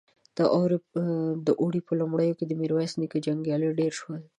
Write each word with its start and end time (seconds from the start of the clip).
د 1.47 1.49
اوړي 1.61 1.81
په 1.87 1.93
لومړيو 1.99 2.37
کې 2.37 2.45
د 2.47 2.51
ميرويس 2.61 2.93
نيکه 3.01 3.17
جنګيالي 3.25 3.69
ډېر 3.79 3.93
شول. 3.99 4.21